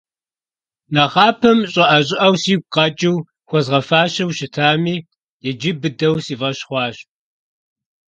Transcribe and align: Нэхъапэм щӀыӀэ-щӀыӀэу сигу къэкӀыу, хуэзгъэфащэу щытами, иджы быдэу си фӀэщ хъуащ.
Нэхъапэм 0.93 1.59
щӀыӀэ-щӀыӀэу 1.71 2.35
сигу 2.41 2.67
къэкӀыу, 2.73 3.17
хуэзгъэфащэу 3.47 4.35
щытами, 4.37 4.95
иджы 5.49 5.71
быдэу 5.81 6.15
си 6.25 6.33
фӀэщ 6.39 6.59
хъуащ. 6.67 6.97